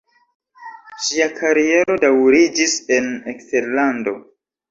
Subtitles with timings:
[1.07, 4.17] Ŝia kariero daŭriĝis en eksterlando.